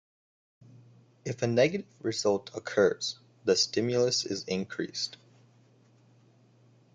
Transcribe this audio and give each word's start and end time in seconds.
If 1.25 1.43
a 1.43 1.47
negative 1.47 1.85
result 2.01 2.49
occurs, 2.55 3.19
the 3.45 3.55
stimulus 3.55 4.25
is 4.25 4.43
increased. 4.45 5.17